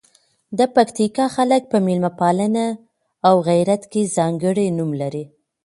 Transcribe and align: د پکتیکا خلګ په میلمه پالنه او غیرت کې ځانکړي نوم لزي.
د 0.57 0.59
پکتیکا 0.75 1.25
خلګ 1.35 1.61
په 1.71 1.77
میلمه 1.85 2.11
پالنه 2.19 2.65
او 3.27 3.33
غیرت 3.49 3.83
کې 3.91 4.11
ځانکړي 4.15 4.67
نوم 4.77 4.91
لزي. 5.01 5.25